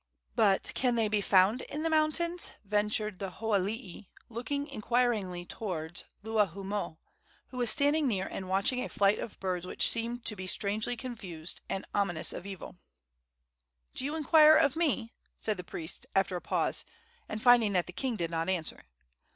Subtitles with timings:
[0.35, 6.97] "But can they be found in the mountains?" ventured the hoalii, looking inquiringly toward Luahoomoe,
[7.49, 10.97] who was standing near and watching a flight of birds which seemed to be strangely
[10.97, 12.79] confused and ominous of evil.
[13.93, 16.83] "Do you inquire of me?" said the priest, after a pause,
[17.29, 18.85] and finding that the king did not answer.